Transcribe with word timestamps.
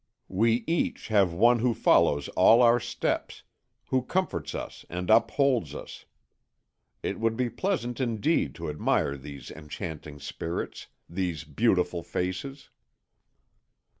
We 0.33 0.63
each 0.65 1.09
have 1.09 1.31
one 1.31 1.59
who 1.59 1.75
follows 1.75 2.27
all 2.29 2.63
our 2.63 2.79
steps, 2.79 3.43
who 3.89 4.01
comforts 4.01 4.55
us 4.55 4.83
and 4.89 5.11
upholds 5.11 5.75
us. 5.75 6.05
It 7.03 7.19
would 7.19 7.37
be 7.37 7.51
pleasant 7.51 7.99
indeed 8.01 8.55
to 8.55 8.71
admire 8.71 9.15
these 9.15 9.51
enchanting 9.51 10.17
spirits, 10.19 10.87
these 11.07 11.43
beautiful 11.43 12.01
faces." 12.01 12.71